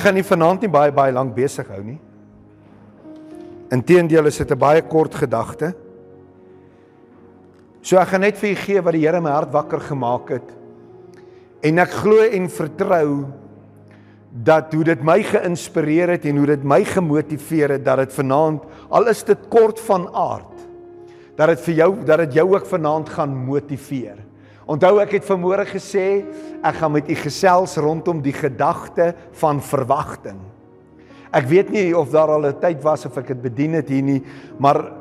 Ek 0.00 0.06
gaan 0.06 0.16
nie 0.16 0.24
vanaand 0.24 0.62
nie 0.64 0.70
baie 0.72 0.92
baie 0.96 1.12
lank 1.12 1.34
besig 1.36 1.66
hou 1.68 1.82
nie. 1.84 1.98
Inteendeel 3.68 4.30
is 4.30 4.38
dit 4.38 4.50
'n 4.50 4.58
baie 4.58 4.80
kort 4.80 5.12
gedagte. 5.12 5.74
So 7.82 7.98
ek 7.98 8.08
gaan 8.08 8.22
net 8.22 8.38
vir 8.38 8.52
u 8.52 8.54
gee 8.54 8.80
wat 8.80 8.94
die 8.94 9.04
Here 9.04 9.20
my 9.20 9.30
hart 9.30 9.52
wakker 9.52 9.78
gemaak 9.78 10.30
het. 10.30 10.48
En 11.62 11.78
ek 11.78 11.90
glo 11.90 12.16
en 12.16 12.48
vertrou 12.48 13.26
dat 14.32 14.72
hoe 14.72 14.84
dit 14.84 15.02
my 15.04 15.22
geïnspireer 15.22 16.08
het 16.08 16.24
en 16.24 16.36
hoe 16.36 16.46
dit 16.46 16.64
my 16.64 16.82
gemotiveer 16.82 17.68
het 17.68 17.84
dat 17.84 17.98
dit 17.98 18.12
vanaand 18.12 18.62
al 18.88 19.06
is 19.06 19.22
dit 19.22 19.48
kort 19.50 19.78
van 19.80 20.08
aard 20.14 20.56
dat 21.36 21.48
dit 21.48 21.60
vir 21.60 21.74
jou 21.74 22.04
dat 22.04 22.18
dit 22.18 22.32
jou 22.32 22.54
ook 22.54 22.66
vanaand 22.66 23.08
gaan 23.08 23.36
motiveer. 23.36 24.16
Onthou 24.70 25.00
ek 25.02 25.16
het 25.18 25.26
vanmôre 25.26 25.64
gesê 25.66 26.22
ek 26.62 26.76
gaan 26.78 26.92
met 26.94 27.08
u 27.10 27.16
gesels 27.18 27.74
rondom 27.82 28.20
die 28.22 28.34
gedagte 28.36 29.10
van 29.40 29.58
verwagting. 29.58 30.38
Ek 31.34 31.48
weet 31.50 31.72
nie 31.74 31.90
of 31.96 32.10
daar 32.14 32.30
al 32.30 32.46
'n 32.46 32.60
tyd 32.60 32.82
was 32.82 33.06
of 33.06 33.16
ek 33.18 33.34
dit 33.34 33.42
bedien 33.42 33.74
het 33.74 33.88
hier 33.88 34.02
nie, 34.02 34.22
maar 34.58 34.92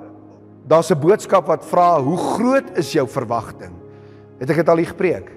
daar's 0.67 0.91
'n 0.91 0.99
boodskap 0.99 1.45
wat 1.47 1.65
vra 1.65 2.01
hoe 2.01 2.17
groot 2.17 2.77
is 2.77 2.93
jou 2.93 3.07
verwagting? 3.07 3.73
Het 4.39 4.49
ek 4.49 4.55
dit 4.55 4.69
al 4.69 4.77
hier 4.77 4.93
gepreek? 4.93 5.29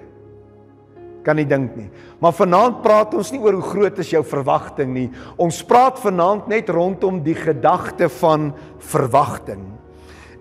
Kan 1.23 1.35
nie 1.35 1.45
dink 1.45 1.75
nie. 1.75 1.89
Maar 2.19 2.33
vanaand 2.33 2.81
praat 2.81 3.13
ons 3.13 3.31
nie 3.31 3.39
oor 3.39 3.53
hoe 3.53 3.61
groot 3.61 3.99
is 3.99 4.09
jou 4.09 4.23
verwagting 4.23 4.93
nie. 4.93 5.11
Ons 5.37 5.63
praat 5.63 5.99
vanaand 5.99 6.47
net 6.47 6.69
rondom 6.69 7.23
die 7.23 7.35
gedagte 7.35 8.09
van 8.09 8.53
verwagting. 8.79 9.82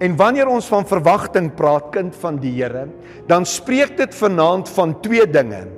En 0.02 0.16
wanneer 0.18 0.50
ons 0.50 0.66
van 0.66 0.86
verwagting 0.86 1.52
praat, 1.54 1.92
kind 1.94 2.16
van 2.18 2.40
die 2.42 2.56
Here, 2.56 2.88
dan 3.30 3.46
spreek 3.46 3.94
dit 4.00 4.14
vanaand 4.18 4.70
van 4.74 4.96
twee 5.00 5.28
dinge. 5.30 5.68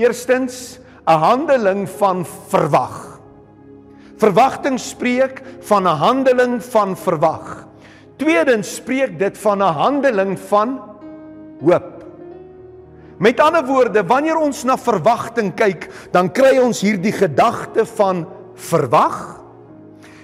Eerstens, 0.00 0.78
'n 1.06 1.20
handeling 1.20 1.88
van 1.88 2.24
verwag. 2.48 3.20
Verwagting 4.16 4.80
spreek 4.80 5.42
van 5.60 5.84
'n 5.84 5.98
handeling 6.00 6.64
van 6.64 6.96
verwag. 6.96 7.66
Tweedens 8.16 8.74
spreek 8.74 9.18
dit 9.18 9.38
van 9.38 9.58
'n 9.58 9.74
handeling 9.74 10.38
van 10.38 10.80
hoop. 11.60 12.04
Met 13.18 13.40
ander 13.40 13.66
woorde, 13.66 14.06
wanneer 14.06 14.36
ons 14.36 14.64
na 14.64 14.76
verwagting 14.78 15.54
kyk, 15.54 15.88
dan 16.10 16.32
kry 16.32 16.58
ons 16.58 16.80
hierdie 16.80 17.12
gedagte 17.12 17.86
van 17.86 18.26
verwag 18.54 19.40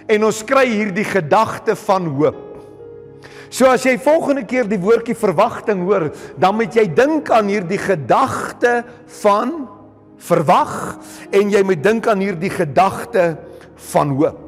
en 0.06 0.24
ons 0.24 0.44
kry 0.44 0.66
hierdie 0.66 1.04
gedagte 1.04 1.76
van 1.76 2.06
hoop. 2.06 2.49
So 3.50 3.66
as 3.66 3.84
jy 3.84 3.96
volgende 3.98 4.44
keer 4.46 4.68
die 4.70 4.78
woordjie 4.80 5.16
verwagting 5.18 5.82
hoor, 5.84 6.08
dan 6.38 6.56
moet 6.58 6.76
jy 6.76 6.86
dink 6.94 7.32
aan 7.34 7.50
hierdie 7.50 7.80
gedagte 7.82 8.80
van 9.20 9.64
verwag 10.20 11.00
en 11.34 11.50
jy 11.50 11.62
moet 11.66 11.82
dink 11.82 12.06
aan 12.10 12.22
hierdie 12.22 12.52
gedagte 12.52 13.34
van 13.90 14.14
hoop. 14.14 14.46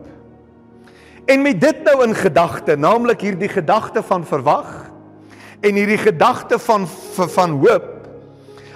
En 1.26 1.42
met 1.42 1.58
dit 1.60 1.82
nou 1.86 1.96
in 2.04 2.14
gedagte, 2.18 2.76
naamlik 2.76 3.24
hierdie 3.26 3.50
gedagte 3.50 4.02
van 4.06 4.26
verwag 4.26 4.70
en 5.62 5.78
hierdie 5.78 6.00
gedagte 6.00 6.58
van 6.62 6.86
van 7.32 7.58
hoop, 7.62 7.92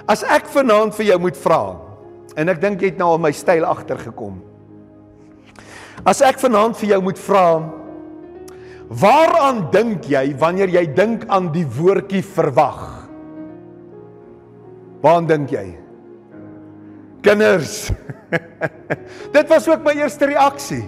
As 0.07 0.23
ek 0.23 0.47
vanaand 0.55 0.95
vir 0.95 1.09
jou 1.11 1.19
moet 1.25 1.39
vra 1.43 1.63
en 2.39 2.53
ek 2.53 2.61
dink 2.63 2.83
jy 2.83 2.93
het 2.93 3.01
nou 3.01 3.09
al 3.15 3.23
my 3.23 3.33
styl 3.35 3.65
agtergekom. 3.67 4.37
As 6.07 6.21
ek 6.23 6.39
vanaand 6.39 6.79
vir 6.79 6.93
jou 6.93 7.01
moet 7.09 7.19
vra 7.19 7.47
waaraan 8.89 9.67
dink 9.73 10.07
jy 10.11 10.35
wanneer 10.39 10.71
jy 10.71 10.87
dink 10.95 11.27
aan 11.29 11.51
die 11.55 11.67
woordjie 11.67 12.23
verwag? 12.23 13.09
Waaraan 15.03 15.27
dink 15.27 15.55
jy? 15.55 15.67
Kinders. 17.27 17.91
Dit 19.37 19.49
was 19.51 19.69
ook 19.69 19.83
my 19.87 19.97
eerste 19.99 20.31
reaksie. 20.31 20.85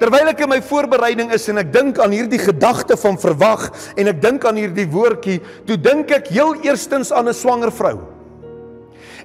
Terwyl 0.00 0.32
ek 0.32 0.42
in 0.42 0.50
my 0.50 0.60
voorbereiding 0.64 1.30
is 1.32 1.46
en 1.48 1.62
ek 1.62 1.70
dink 1.72 2.00
aan 2.02 2.12
hierdie 2.12 2.40
gedagte 2.42 2.96
van 2.98 3.18
verwag 3.20 3.68
en 3.94 4.10
ek 4.10 4.18
dink 4.20 4.44
aan 4.44 4.58
hierdie 4.58 4.88
woordjie, 4.90 5.38
toe 5.68 5.78
dink 5.78 6.10
ek 6.12 6.32
heel 6.34 6.56
eerstens 6.66 7.12
aan 7.14 7.30
'n 7.30 7.36
swanger 7.36 7.70
vrou 7.70 8.13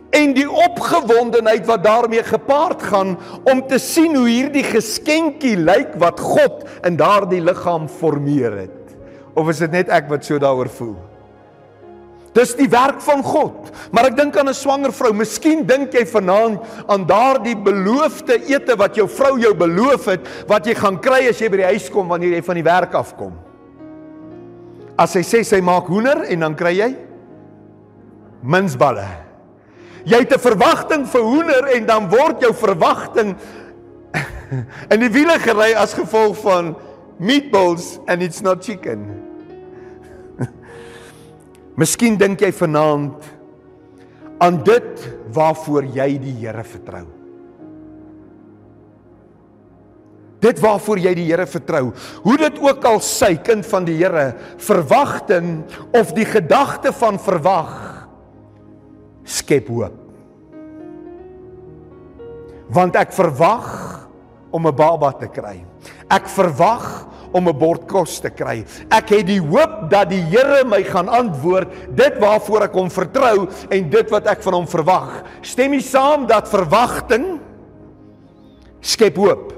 en 0.09 0.33
die 0.33 0.47
opgewondenheid 0.49 1.67
wat 1.69 1.83
daarmee 1.83 2.23
gepaard 2.25 2.81
gaan 2.83 3.17
om 3.43 3.61
te 3.67 3.77
sien 3.77 4.15
hoe 4.17 4.27
hierdie 4.29 4.65
geskenkie 4.65 5.55
lyk 5.57 5.93
wat 6.01 6.19
God 6.19 6.65
in 6.87 6.97
daardie 6.97 7.41
liggaam 7.43 7.87
formeer 7.89 8.57
het. 8.65 8.97
Of 9.37 9.51
is 9.53 9.61
dit 9.61 9.71
net 9.71 9.93
ek 9.93 10.09
wat 10.09 10.25
so 10.25 10.41
daaroor 10.41 10.71
voel? 10.73 10.97
Dis 12.33 12.53
die 12.57 12.69
werk 12.69 13.01
van 13.01 13.23
God. 13.25 13.69
Maar 13.91 14.11
ek 14.11 14.17
dink 14.17 14.37
aan 14.37 14.49
'n 14.49 14.53
swanger 14.53 14.93
vrou. 14.93 15.13
Miskien 15.13 15.65
dink 15.65 15.93
jy 15.93 16.05
vanaand 16.05 16.61
aan 16.87 17.05
daardie 17.05 17.55
beloofde 17.55 18.37
ete 18.47 18.75
wat 18.77 18.95
jou 18.95 19.07
vrou 19.07 19.39
jou 19.39 19.53
beloof 19.53 20.05
het 20.05 20.27
wat 20.47 20.65
jy 20.65 20.75
gaan 20.75 20.99
kry 20.99 21.27
as 21.29 21.39
jy 21.39 21.49
by 21.49 21.57
die 21.57 21.71
huis 21.73 21.89
kom 21.89 22.07
wanneer 22.07 22.33
jy 22.37 22.41
van 22.41 22.55
die 22.55 22.63
werk 22.63 22.93
afkom. 22.93 23.33
As 24.97 25.11
sy 25.11 25.21
sê 25.21 25.43
sy 25.43 25.61
maak 25.61 25.87
hoender 25.87 26.23
en 26.29 26.39
dan 26.39 26.55
kry 26.55 26.77
jy 26.77 26.95
minsballe. 28.43 29.28
Jy 30.05 30.19
het 30.23 30.33
'n 30.33 30.39
verwagting 30.39 31.07
vir 31.07 31.21
hoender 31.21 31.65
en 31.75 31.85
dan 31.85 32.09
word 32.09 32.41
jou 32.41 32.53
verwagting 32.53 33.35
in 34.93 34.99
die 34.99 35.11
wiele 35.11 35.39
gery 35.39 35.73
as 35.75 35.93
gevolg 35.93 36.37
van 36.37 36.75
meatballs 37.19 37.99
and 38.07 38.21
it's 38.21 38.41
not 38.41 38.63
chicken. 38.63 39.05
Miskien 41.79 42.17
dink 42.17 42.39
jy 42.41 42.51
vanaand 42.51 43.23
aan 44.39 44.63
dit 44.63 45.07
waarvoor 45.35 45.83
jy 45.83 46.17
die 46.17 46.35
Here 46.39 46.63
vertrou. 46.63 47.05
Dit 50.39 50.61
waarvoor 50.63 51.01
jy 51.03 51.13
die 51.19 51.27
Here 51.27 51.45
vertrou. 51.47 51.89
Hoe 52.23 52.37
dit 52.39 52.59
ook 52.63 52.85
al 52.87 53.01
sy 53.03 53.33
kind 53.43 53.67
van 53.67 53.87
die 53.87 53.97
Here 53.99 54.31
verwagting 54.63 55.65
of 55.91 56.15
die 56.15 56.27
gedagte 56.27 56.93
van 56.95 57.19
verwag 57.19 57.75
skep 59.29 59.69
hoop. 59.69 59.93
Want 62.69 62.97
ek 62.97 63.13
verwag 63.13 63.69
om 64.51 64.67
'n 64.67 64.75
baba 64.75 65.11
te 65.13 65.27
kry. 65.27 65.61
Ek 66.09 66.27
verwag 66.27 67.07
om 67.31 67.47
'n 67.47 67.57
bord 67.57 67.87
kos 67.87 68.19
te 68.19 68.29
kry. 68.29 68.65
Ek 68.89 69.09
het 69.09 69.25
die 69.25 69.41
hoop 69.41 69.89
dat 69.89 70.09
die 70.09 70.21
Here 70.21 70.65
my 70.65 70.83
gaan 70.83 71.09
antwoord 71.09 71.95
dit 71.95 72.17
waarvoor 72.19 72.63
ek 72.63 72.73
hom 72.73 72.89
vertrou 72.89 73.47
en 73.69 73.89
dit 73.89 74.09
wat 74.09 74.27
ek 74.27 74.41
van 74.41 74.53
hom 74.53 74.67
verwag. 74.67 75.23
Stem 75.41 75.73
jy 75.73 75.81
saam 75.81 76.27
dat 76.27 76.47
verwagting 76.47 77.39
skep 78.81 79.15
hoop? 79.15 79.53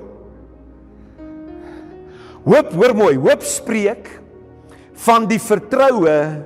Hoop, 2.44 2.74
hoor 2.74 2.96
mooi, 2.96 3.16
hoop 3.18 3.44
spreek 3.44 4.22
van 4.94 5.28
die 5.28 5.40
vertroue 5.40 6.46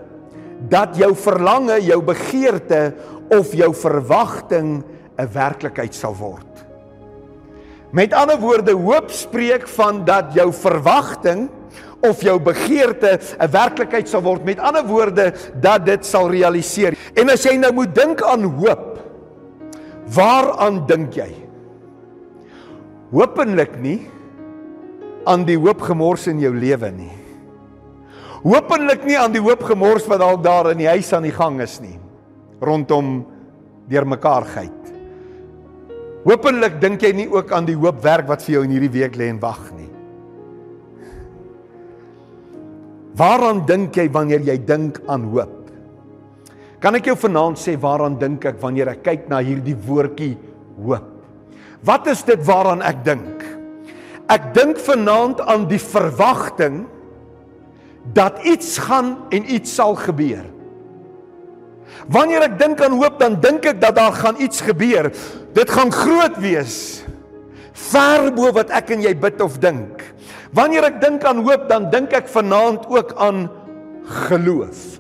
dat 0.70 0.98
jou 0.98 1.14
verlange, 1.16 1.80
jou 1.82 2.02
begeerte 2.02 2.94
of 3.30 3.54
jou 3.54 3.74
verwagting 3.74 4.84
'n 5.18 5.30
werklikheid 5.32 5.94
sal 5.96 6.16
word. 6.16 6.66
Met 7.96 8.14
ander 8.14 8.40
woorde, 8.40 8.72
hoop 8.76 9.12
spreek 9.12 9.68
van 9.68 10.04
dat 10.06 10.34
jou 10.34 10.52
verwagting 10.54 11.50
of 12.04 12.22
jou 12.22 12.40
begeerte 12.40 13.20
'n 13.40 13.52
werklikheid 13.52 14.10
sal 14.10 14.22
word. 14.22 14.44
Met 14.44 14.60
ander 14.60 14.86
woorde, 14.86 15.34
dat 15.62 15.86
dit 15.86 16.06
sal 16.06 16.30
realiseer. 16.30 16.98
En 17.16 17.30
as 17.30 17.44
jy 17.44 17.56
nou 17.58 17.74
moet 17.74 17.96
dink 17.96 18.22
aan 18.22 18.44
hoop, 18.44 19.00
waaraan 20.08 20.86
dink 20.86 21.14
jy? 21.14 21.32
Hoopelik 23.12 23.80
nie 23.80 24.10
aan 25.26 25.46
die 25.46 25.58
hoop 25.58 25.82
gemors 25.82 26.28
in 26.28 26.40
jou 26.40 26.54
lewe 26.54 26.92
nie. 26.92 27.14
Hoopelik 28.44 29.06
nie 29.06 29.18
aan 29.18 29.32
die 29.32 29.42
hoop 29.42 29.64
gemors 29.64 30.06
wat 30.08 30.20
dalk 30.20 30.44
daar 30.44 30.72
in 30.72 30.78
die 30.78 30.88
huis 30.88 31.14
aan 31.14 31.24
die 31.24 31.32
gang 31.32 31.62
is 31.62 31.80
nie 31.80 32.00
rondom 32.62 33.26
deurmekaarheid. 33.90 34.82
Hoopelik 36.26 36.80
dink 36.82 37.04
jy 37.06 37.12
nie 37.14 37.28
ook 37.30 37.52
aan 37.54 37.68
die 37.68 37.78
hoop 37.78 38.00
werk 38.04 38.30
wat 38.30 38.42
vir 38.46 38.58
jou 38.58 38.64
in 38.66 38.74
hierdie 38.74 38.94
week 38.96 39.18
lê 39.20 39.30
en 39.30 39.42
wag 39.44 39.62
nie. 39.78 39.90
Waaraan 43.16 43.62
dink 43.68 43.96
jy 43.96 44.08
wanneer 44.12 44.42
jy 44.44 44.58
dink 44.68 44.98
aan 45.08 45.30
hoop? 45.32 45.62
Kan 46.84 46.98
ek 46.98 47.08
jou 47.12 47.16
vanaand 47.18 47.60
sê 47.62 47.76
waaraan 47.80 48.18
dink 48.20 48.44
ek 48.50 48.58
wanneer 48.62 48.92
ek 48.96 49.06
kyk 49.06 49.30
na 49.32 49.40
hierdie 49.46 49.78
woordjie 49.86 50.34
hoop? 50.82 51.12
Wat 51.86 52.10
is 52.10 52.26
dit 52.26 52.42
waaraan 52.48 52.82
ek 52.86 53.06
dink? 53.06 53.46
Ek 54.32 54.50
dink 54.58 54.82
vanaand 54.82 55.44
aan 55.46 55.68
die 55.70 55.82
verwagting 55.82 56.84
dat 58.18 58.42
iets 58.46 58.80
gaan 58.82 59.16
en 59.34 59.46
iets 59.46 59.78
sal 59.78 59.94
gebeur. 59.98 60.55
Wanneer 62.12 62.50
ek 62.50 62.60
dink 62.60 62.82
aan 62.82 62.98
hoop, 63.00 63.20
dan 63.20 63.40
dink 63.42 63.66
ek 63.66 63.80
dat 63.82 63.96
daar 63.98 64.14
gaan 64.14 64.40
iets 64.42 64.62
gebeur. 64.62 65.10
Dit 65.56 65.72
gaan 65.72 65.92
groot 65.92 66.38
wees. 66.44 67.04
Ver 67.76 68.30
bo 68.36 68.52
wat 68.56 68.70
ek 68.76 68.92
en 68.96 69.02
jy 69.04 69.16
bid 69.18 69.42
of 69.42 69.58
dink. 69.64 70.04
Wanneer 70.56 70.92
ek 70.92 71.02
dink 71.02 71.26
aan 71.28 71.42
hoop, 71.44 71.68
dan 71.72 71.90
dink 71.92 72.14
ek 72.16 72.30
vanaand 72.32 72.86
ook 72.92 73.16
aan 73.20 73.48
geloof. 74.28 75.00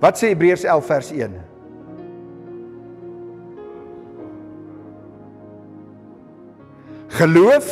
Wat 0.00 0.20
sê 0.20 0.30
Hebreërs 0.32 0.64
11 0.68 0.88
vers 0.92 1.10
1? 1.12 1.36
Geloof 7.16 7.68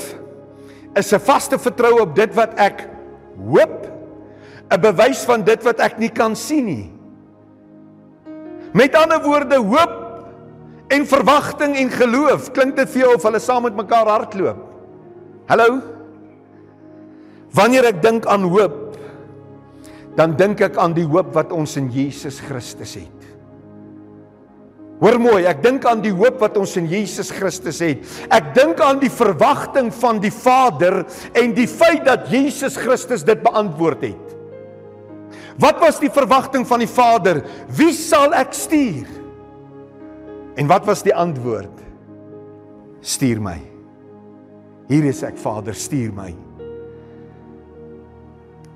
is 0.95 1.13
'n 1.13 1.21
vaste 1.21 1.59
vertroue 1.59 2.01
op 2.01 2.15
dit 2.17 2.35
wat 2.35 2.55
ek 2.57 2.89
hoop, 3.37 3.87
'n 4.71 4.81
bewys 4.81 5.25
van 5.25 5.45
dit 5.45 5.63
wat 5.63 5.81
ek 5.81 5.99
nie 5.99 6.09
kan 6.09 6.37
sien 6.37 6.65
nie. 6.65 6.94
Met 8.75 8.97
ander 8.99 9.23
woorde, 9.23 9.61
hoop 9.63 10.01
en 10.91 11.07
verwagting 11.07 11.77
en 11.79 11.91
geloof, 11.95 12.51
klink 12.55 12.75
dit 12.77 12.91
vir 12.91 13.05
jou 13.05 13.13
of 13.17 13.27
hulle 13.27 13.41
saam 13.43 13.69
met 13.69 13.77
mekaar 13.79 14.11
hardloop? 14.11 14.59
Hallo? 15.51 15.79
Wanneer 17.55 17.93
ek 17.93 18.01
dink 18.03 18.27
aan 18.27 18.49
hoop, 18.51 18.97
dan 20.19 20.35
dink 20.39 20.63
ek 20.67 20.79
aan 20.79 20.95
die 20.97 21.07
hoop 21.07 21.31
wat 21.37 21.55
ons 21.55 21.77
in 21.79 21.87
Jesus 21.95 22.41
Christus 22.43 22.97
het. 22.99 23.31
Hoor 25.03 25.19
mooi, 25.23 25.43
ek 25.51 25.63
dink 25.63 25.87
aan 25.91 26.03
die 26.03 26.15
hoop 26.15 26.39
wat 26.43 26.59
ons 26.59 26.75
in 26.79 26.87
Jesus 26.91 27.33
Christus 27.35 27.81
het. 27.83 28.03
Ek 28.33 28.53
dink 28.57 28.79
aan 28.83 29.01
die 29.03 29.11
verwagting 29.13 29.91
van 29.95 30.21
die 30.23 30.33
Vader 30.35 31.03
en 31.35 31.55
die 31.55 31.67
feit 31.71 32.07
dat 32.07 32.31
Jesus 32.33 32.79
Christus 32.79 33.27
dit 33.27 33.43
beantwoord 33.43 34.07
het. 34.07 34.24
Wat 35.61 35.79
was 35.79 36.01
die 36.03 36.11
verwagting 36.11 36.67
van 36.67 36.83
die 36.83 36.91
Vader? 36.91 37.43
Wie 37.71 37.93
sal 37.95 38.35
ek 38.35 38.55
stuur? 38.57 39.07
En 40.59 40.71
wat 40.71 40.87
was 40.87 41.05
die 41.07 41.15
antwoord? 41.15 41.83
Stuur 43.05 43.43
my. 43.43 43.59
Hier 44.91 45.07
is 45.09 45.23
ek, 45.27 45.39
Vader, 45.41 45.77
stuur 45.77 46.13
my. 46.15 46.33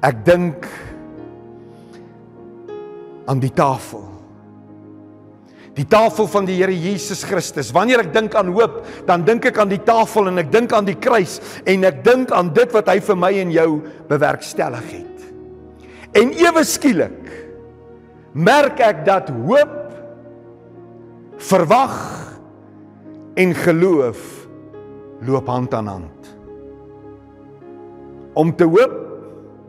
Ek 0.06 0.22
dink 0.26 0.68
aan 3.28 3.42
die 3.42 3.52
tafel. 3.52 4.06
Die 5.78 5.86
tafel 5.86 6.26
van 6.30 6.46
die 6.48 6.56
Here 6.58 6.74
Jesus 6.74 7.22
Christus. 7.26 7.70
Wanneer 7.74 8.06
ek 8.06 8.14
dink 8.14 8.34
aan 8.38 8.50
hoop, 8.54 8.80
dan 9.06 9.26
dink 9.26 9.46
ek 9.50 9.60
aan 9.62 9.70
die 9.70 9.82
tafel 9.86 10.30
en 10.30 10.42
ek 10.42 10.50
dink 10.54 10.74
aan 10.74 10.88
die 10.88 10.96
kruis 10.98 11.38
en 11.68 11.86
ek 11.86 12.02
dink 12.06 12.34
aan 12.34 12.50
dit 12.54 12.72
wat 12.74 12.90
hy 12.90 12.98
vir 13.04 13.20
my 13.20 13.30
en 13.44 13.54
jou 13.54 13.68
bewerkstellig 14.10 14.90
het. 14.96 15.07
En 16.18 16.32
ewe 16.34 16.64
skielik 16.66 17.30
merk 18.34 18.80
ek 18.82 19.04
dat 19.06 19.30
hoop 19.30 19.76
verwag 21.38 21.96
en 23.38 23.54
geloof 23.54 24.24
loop 25.26 25.46
hand 25.46 25.74
aan 25.74 25.86
hand. 25.86 26.34
Om 28.38 28.50
te 28.56 28.66
hoop 28.66 28.98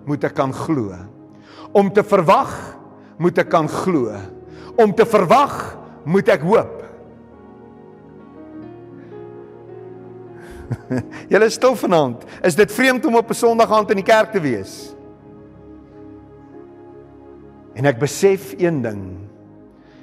moet 0.09 0.25
ek 0.25 0.35
kan 0.37 0.53
glo. 0.53 0.97
Om 1.71 1.93
te 1.93 2.03
verwag 2.05 2.53
moet 3.21 3.37
ek 3.41 3.49
kan 3.53 3.69
glo. 3.69 4.13
Om 4.79 4.93
te 4.95 5.05
verwag 5.05 5.55
moet 6.09 6.29
ek 6.33 6.45
hoop. 6.45 6.75
Julle 11.31 11.49
is 11.49 11.57
stil 11.57 11.75
vanaand. 11.77 12.25
Is 12.45 12.57
dit 12.57 12.71
vreemd 12.73 13.05
om 13.05 13.17
op 13.21 13.29
'n 13.29 13.37
Sondag 13.37 13.71
aand 13.73 13.89
in 13.93 14.01
die 14.01 14.09
kerk 14.09 14.31
te 14.31 14.41
wees? 14.41 14.98
En 17.79 17.87
ek 17.87 17.99
besef 18.01 18.53
een 18.59 18.81
ding 18.83 19.03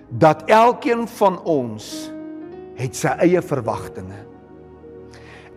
dat 0.09 0.47
elkeen 0.49 1.05
van 1.19 1.37
ons 1.45 1.85
het 2.79 2.97
sy 2.97 3.13
eie 3.27 3.43
verwagtinge. 3.45 4.23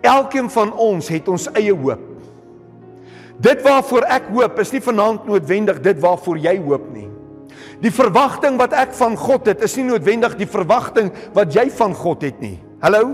Elkeen 0.04 0.50
van 0.52 0.74
ons 0.74 1.08
het 1.12 1.28
ons 1.32 1.48
eie 1.54 1.76
hoop. 1.76 2.04
Dit 3.40 3.64
waarvoor 3.64 4.08
ek 4.12 4.28
hoop 4.34 4.60
is 4.60 4.74
nie 4.76 4.84
vanaand 4.84 5.28
noodwendig 5.30 5.80
dit 5.84 6.00
waarvoor 6.04 6.42
jy 6.44 6.58
hoop 6.66 6.90
nie. 6.92 7.08
Die 7.80 7.94
verwagting 7.96 8.58
wat 8.60 8.76
ek 8.76 8.92
van 8.98 9.16
God 9.16 9.48
het, 9.48 9.64
is 9.64 9.78
nie 9.80 9.88
noodwendig 9.88 10.36
die 10.40 10.50
verwagting 10.50 11.14
wat 11.36 11.56
jy 11.56 11.70
van 11.72 11.96
God 11.96 12.26
het 12.28 12.40
nie. 12.44 12.58
Hallo? 12.84 13.14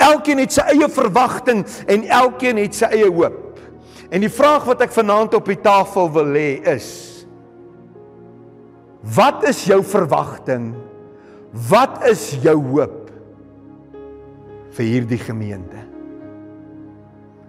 Elkeen 0.00 0.40
het 0.40 0.56
sy 0.56 0.64
eie 0.72 0.88
verwagting 0.88 1.66
en 1.84 2.06
elkeen 2.08 2.62
het 2.62 2.76
sy 2.76 2.88
eie 2.96 3.10
hoop. 3.12 3.60
En 4.08 4.24
die 4.24 4.32
vraag 4.32 4.64
wat 4.68 4.86
ek 4.86 4.94
vanaand 4.94 5.36
op 5.36 5.52
die 5.52 5.60
tafel 5.60 6.08
wil 6.16 6.32
lê 6.32 6.48
is: 6.72 7.13
Wat 9.04 9.44
is 9.48 9.66
jou 9.68 9.82
verwagting? 9.84 10.72
Wat 11.68 12.00
is 12.08 12.32
jou 12.42 12.56
hoop 12.72 13.10
vir 14.74 14.86
hierdie 14.88 15.20
gemeente? 15.20 15.82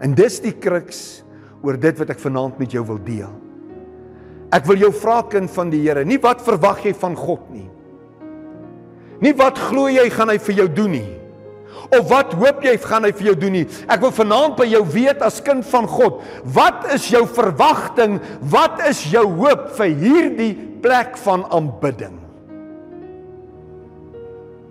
En 0.03 0.13
dis 0.17 0.41
die 0.43 0.53
kruks 0.59 1.23
oor 1.63 1.79
dit 1.79 1.95
wat 2.01 2.11
ek 2.11 2.21
vanaand 2.21 2.59
met 2.59 2.75
jou 2.75 2.83
wil 2.85 2.99
deel. 3.01 3.31
Ek 4.53 4.67
wil 4.67 4.83
jou 4.83 4.91
vra 4.93 5.21
kind 5.31 5.49
van 5.51 5.71
die 5.71 5.81
Here, 5.85 6.03
nie 6.05 6.19
wat 6.21 6.43
verwag 6.45 6.83
jy 6.85 6.93
van 6.99 7.15
God 7.17 7.47
nie. 7.53 7.69
Nie 9.23 9.33
wat 9.39 9.57
glo 9.71 9.87
jy 9.89 10.09
gaan 10.11 10.33
hy 10.33 10.37
vir 10.43 10.59
jou 10.59 10.67
doen 10.75 10.91
nie. 10.99 11.11
Of 11.95 12.07
wat 12.09 12.33
hoop 12.35 12.63
jy 12.65 12.75
gaan 12.81 13.05
hy 13.07 13.11
vir 13.15 13.29
jou 13.29 13.35
doen 13.45 13.55
nie. 13.61 13.65
Ek 13.87 14.03
wil 14.03 14.13
vanaand 14.15 14.55
by 14.59 14.67
jou 14.67 14.81
weet 14.91 15.23
as 15.23 15.39
kind 15.45 15.65
van 15.69 15.87
God, 15.89 16.21
wat 16.55 16.87
is 16.95 17.07
jou 17.13 17.23
verwagting? 17.29 18.19
Wat 18.51 18.83
is 18.89 19.05
jou 19.11 19.23
hoop 19.39 19.69
vir 19.79 19.93
hierdie 20.01 20.53
plek 20.85 21.17
van 21.25 21.45
aanbidding? 21.49 22.19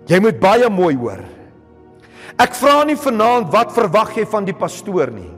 Jy 0.07 0.19
moet 0.23 0.39
baie 0.39 0.69
mooi 0.71 0.93
hoor. 0.95 1.23
Ek 2.39 2.55
vra 2.55 2.83
nie 2.87 2.97
vanaand 2.99 3.51
wat 3.53 3.73
verwag 3.75 4.13
jy 4.15 4.25
van 4.29 4.47
die 4.47 4.55
pastoor 4.55 5.11
nie. 5.11 5.31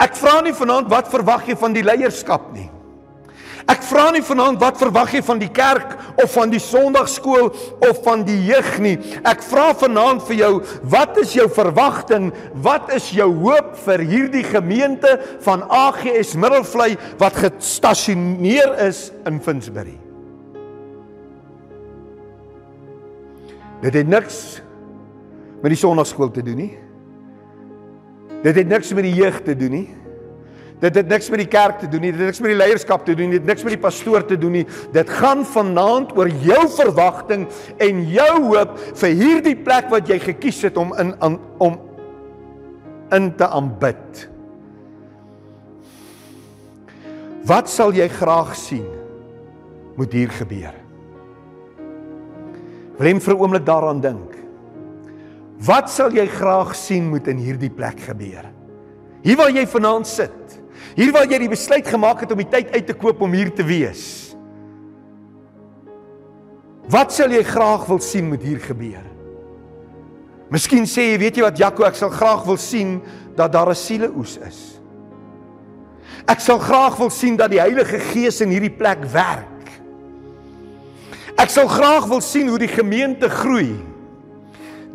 Ek 0.00 0.16
vra 0.18 0.40
nie 0.42 0.54
vanaand 0.56 0.88
wat 0.90 1.10
verwag 1.12 1.46
jy 1.50 1.56
van 1.60 1.74
die 1.76 1.84
leierskap 1.84 2.50
nie. 2.54 2.70
Ek 3.70 3.80
vra 3.88 4.10
nie 4.12 4.22
vanaand 4.24 4.60
wat 4.60 4.76
verwag 4.76 5.14
jy 5.16 5.22
van 5.24 5.40
die 5.40 5.48
kerk 5.52 5.94
of 6.20 6.34
van 6.34 6.50
die 6.52 6.60
Sondagskool 6.60 7.48
of 7.80 8.02
van 8.04 8.24
die 8.26 8.36
jeug 8.50 8.70
nie. 8.84 8.98
Ek 9.24 9.40
vra 9.46 9.70
vanaand 9.80 10.24
vir 10.28 10.36
jou, 10.42 10.52
wat 10.92 11.16
is 11.22 11.32
jou 11.36 11.46
verwagting? 11.48 12.28
Wat 12.64 12.92
is 12.92 13.08
jou 13.16 13.30
hoop 13.40 13.72
vir 13.86 14.04
hierdie 14.04 14.44
gemeente 14.44 15.16
van 15.46 15.64
AGS 15.64 16.34
Middelvlei 16.36 16.92
wat 17.20 17.40
gestasioneer 17.40 18.76
is 18.84 19.08
in 19.24 19.40
Finsbury? 19.40 19.96
Dit 23.84 23.96
het 23.96 24.08
niks 24.08 24.38
met 25.64 25.72
die 25.72 25.80
Sondagskool 25.80 26.30
te 26.32 26.44
doen 26.44 26.60
nie. 26.60 26.72
Dit 28.44 28.60
het 28.60 28.68
niks 28.68 28.92
met 28.92 29.06
die 29.08 29.16
jeug 29.16 29.40
te 29.44 29.56
doen 29.56 29.78
nie. 29.80 29.88
Dit 30.82 30.94
het 30.98 31.08
niks 31.08 31.30
met 31.30 31.38
die 31.44 31.48
kerk 31.48 31.78
te 31.78 31.88
doen 31.88 32.02
nie. 32.02 32.10
Dit 32.10 32.20
het 32.20 32.32
niks 32.32 32.42
met 32.42 32.52
die 32.52 32.58
leierskap 32.58 33.04
te 33.06 33.14
doen 33.14 33.30
nie. 33.30 33.38
Dit 33.38 33.46
het 33.46 33.52
niks 33.52 33.64
met 33.66 33.76
die 33.76 33.82
pastoor 33.82 34.24
te 34.26 34.38
doen 34.38 34.58
nie. 34.58 34.66
Dit 34.92 35.10
gaan 35.20 35.44
vanaand 35.46 36.12
oor 36.18 36.28
jou 36.44 36.60
verwagting 36.76 37.46
en 37.78 38.04
jou 38.10 38.32
hoop 38.48 38.76
vir 39.00 39.16
hierdie 39.22 39.56
plek 39.56 39.90
wat 39.92 40.10
jy 40.10 40.18
gekies 40.18 40.62
het 40.66 40.78
om 40.80 40.94
in 41.00 41.14
aan 41.22 41.38
om 41.62 41.78
in 43.14 43.30
te 43.38 43.46
aanbid. 43.46 44.24
Wat 47.44 47.68
sal 47.68 47.92
jy 47.92 48.08
graag 48.08 48.54
sien 48.56 48.86
moet 49.98 50.12
hier 50.16 50.32
gebeur? 50.32 50.74
Wil 52.98 53.08
jy 53.10 53.20
vir 53.20 53.34
'n 53.34 53.40
oomblik 53.40 53.66
daaraan 53.66 54.00
dink? 54.00 54.30
Wat 55.58 55.90
sal 55.90 56.10
jy 56.10 56.26
graag 56.26 56.74
sien 56.74 57.08
moet 57.08 57.28
in 57.28 57.38
hierdie 57.38 57.70
plek 57.70 58.00
gebeur? 58.00 58.44
Hier 59.22 59.36
waar 59.36 59.50
jy 59.50 59.66
vanaand 59.66 60.06
sit. 60.06 60.43
Hier 60.94 61.12
waar 61.14 61.26
jy 61.26 61.40
die 61.42 61.50
besluit 61.50 61.88
gemaak 61.88 62.20
het 62.22 62.32
om 62.34 62.38
die 62.38 62.50
tyd 62.50 62.70
uit 62.74 62.86
te 62.86 62.94
koop 62.94 63.22
om 63.24 63.32
hier 63.32 63.50
te 63.54 63.64
wees. 63.66 64.04
Wat 66.92 67.12
sal 67.16 67.32
jy 67.32 67.42
graag 67.48 67.86
wil 67.88 68.00
sien 68.04 68.28
moet 68.28 68.44
hier 68.44 68.60
gebeur? 68.60 69.04
Miskien 70.52 70.84
sê 70.86 71.08
jy, 71.10 71.18
weet 71.18 71.40
jy 71.40 71.46
wat 71.46 71.58
Jaco, 71.58 71.86
ek 71.88 71.96
sal 71.98 72.12
graag 72.12 72.44
wil 72.46 72.60
sien 72.60 73.00
dat 73.34 73.52
daar 73.52 73.70
'n 73.72 73.74
sieleoes 73.74 74.36
is. 74.46 74.60
Ek 76.28 76.40
sal 76.40 76.58
graag 76.58 76.96
wil 76.96 77.10
sien 77.10 77.36
dat 77.36 77.50
die 77.50 77.60
Heilige 77.60 77.98
Gees 77.98 78.40
in 78.40 78.50
hierdie 78.50 78.72
plek 78.72 79.04
werk. 79.12 79.48
Ek 81.36 81.50
sal 81.50 81.66
graag 81.68 82.06
wil 82.06 82.20
sien 82.20 82.48
hoe 82.48 82.58
die 82.58 82.70
gemeente 82.70 83.28
groei. 83.28 83.74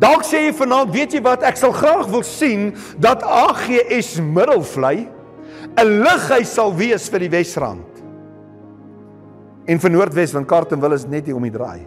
Dalk 0.00 0.24
sê 0.24 0.46
jy 0.46 0.52
vanaand, 0.56 0.94
weet 0.94 1.12
jy 1.12 1.20
wat, 1.20 1.42
ek 1.42 1.56
sal 1.56 1.72
graag 1.72 2.08
wil 2.08 2.22
sien 2.22 2.74
dat 2.98 3.22
AGS 3.22 4.16
Middelvlei 4.20 5.08
'n 5.78 6.02
lighuis 6.04 6.50
sal 6.54 6.74
wees 6.76 7.08
vir 7.08 7.20
die 7.20 7.30
Wesrand. 7.30 8.02
En 9.66 9.78
vir 9.78 9.90
Noordwes 9.90 10.34
want 10.34 10.48
Kartenwil 10.48 10.96
is 10.96 11.06
net 11.06 11.26
hier 11.26 11.36
om 11.36 11.46
die 11.46 11.54
draai. 11.54 11.86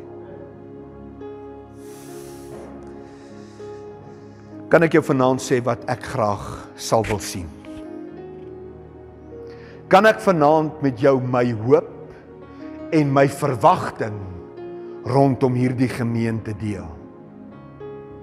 Kan 4.70 4.84
ek 4.88 4.96
jou 4.98 5.04
vanaand 5.06 5.44
sê 5.44 5.60
wat 5.62 5.84
ek 5.92 6.06
graag 6.14 6.46
sal 6.80 7.04
wil 7.06 7.20
sien? 7.20 7.50
Kan 9.92 10.08
ek 10.10 10.24
vanaand 10.24 10.80
met 10.82 10.98
jou 10.98 11.20
my 11.22 11.46
hoop 11.66 11.92
en 12.94 13.12
my 13.14 13.28
verwagting 13.30 14.18
rondom 15.06 15.54
hierdie 15.54 15.92
gemeente 15.92 16.56
deel? 16.58 16.88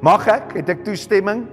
Mag 0.02 0.26
ek? 0.32 0.56
Het 0.56 0.72
ek 0.74 0.84
toestemming? 0.88 1.44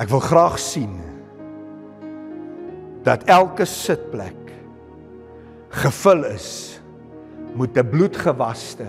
Ek 0.00 0.08
wil 0.08 0.22
graag 0.24 0.56
sien 0.60 0.92
dat 3.04 3.26
elke 3.28 3.66
sitplek 3.68 4.52
gevul 5.82 6.24
is 6.30 6.80
met 7.56 7.76
'n 7.76 7.88
bloedgewaste, 7.88 8.86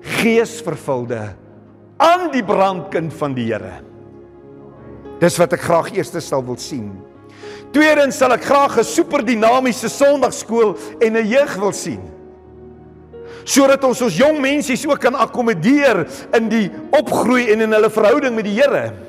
geesvervulde 0.00 1.34
aan 1.96 2.30
die 2.30 2.44
brandkind 2.44 3.14
van 3.14 3.34
die 3.34 3.52
Here. 3.52 3.82
Dis 5.20 5.36
wat 5.38 5.52
ek 5.52 5.60
graag 5.60 5.94
eers 5.94 6.12
sal 6.18 6.44
wil 6.44 6.56
sien. 6.56 6.92
Tweedens 7.72 8.16
sal 8.16 8.32
ek 8.32 8.44
graag 8.44 8.78
'n 8.78 8.84
superdinamiese 8.84 9.88
Sondagskool 9.88 10.76
en 11.00 11.16
'n 11.16 11.26
jeug 11.26 11.54
wil 11.56 11.72
sien. 11.72 12.00
Sodat 13.44 13.84
ons 13.84 14.02
ons 14.02 14.16
jong 14.16 14.40
mensies 14.40 14.86
ook 14.86 15.00
kan 15.00 15.14
akkommodeer 15.14 16.06
in 16.34 16.48
die 16.48 16.70
opgroei 16.90 17.52
en 17.52 17.60
in 17.60 17.72
hulle 17.72 17.90
verhouding 17.90 18.34
met 18.34 18.44
die 18.44 18.60
Here. 18.60 19.05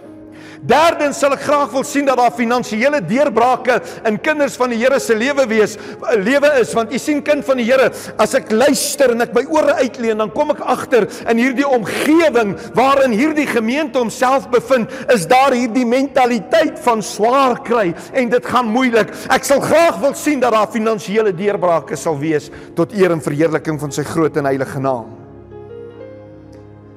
Derdens 0.65 1.19
sal 1.21 1.35
ek 1.35 1.43
graag 1.45 1.73
wil 1.73 1.85
sien 1.85 2.07
dat 2.07 2.17
daar 2.17 2.33
finansiële 2.33 3.01
deurbrake 3.05 3.79
in 4.09 4.17
kinders 4.23 4.57
van 4.57 4.73
die 4.73 4.79
Here 4.81 4.99
se 5.01 5.15
lewe 5.17 5.45
wees, 5.49 5.75
lewe 6.21 6.49
is 6.61 6.73
want 6.77 6.93
u 6.93 6.99
sien 7.01 7.21
kind 7.25 7.45
van 7.45 7.59
die 7.61 7.67
Here, 7.67 7.89
as 8.17 8.33
ek 8.37 8.51
luister 8.53 9.13
en 9.13 9.25
ek 9.25 9.35
my 9.35 9.43
ore 9.53 9.77
uitleen, 9.81 10.17
dan 10.21 10.31
kom 10.33 10.53
ek 10.53 10.63
agter 10.65 11.07
in 11.29 11.41
hierdie 11.41 11.67
omgewing 11.67 12.55
waarin 12.77 13.13
hierdie 13.17 13.47
gemeente 13.49 13.99
homself 14.01 14.47
bevind, 14.53 14.93
is 15.13 15.27
daar 15.29 15.55
hierdie 15.55 15.85
mentaliteit 15.87 16.79
van 16.85 17.03
swaar 17.05 17.59
kry 17.65 17.91
en 18.13 18.31
dit 18.33 18.49
gaan 18.53 18.71
moeilik. 18.71 19.13
Ek 19.33 19.45
sal 19.47 19.61
graag 19.63 20.01
wil 20.01 20.15
sien 20.17 20.41
dat 20.41 20.55
daar 20.55 20.71
finansiële 20.73 21.35
deurbrake 21.37 21.97
sal 21.99 22.17
wees 22.21 22.49
tot 22.77 22.95
eer 22.97 23.13
en 23.13 23.23
verheerliking 23.23 23.79
van 23.81 23.93
sy 23.93 24.05
groot 24.07 24.37
en 24.37 24.49
heilige 24.49 24.81
naam. 24.81 25.13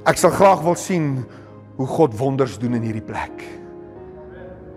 Ek 0.08 0.16
sal 0.16 0.32
graag 0.32 0.62
wil 0.64 0.78
sien 0.80 1.20
hoe 1.80 1.88
God 1.88 2.16
wonders 2.18 2.58
doen 2.60 2.76
in 2.76 2.84
hierdie 2.84 3.04
plek. 3.04 3.40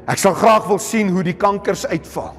Ek 0.07 0.19
sal 0.19 0.36
graag 0.36 0.67
wil 0.72 0.79
sien 0.83 1.12
hoe 1.12 1.24
die 1.24 1.36
kankers 1.39 1.86
uitval. 1.88 2.33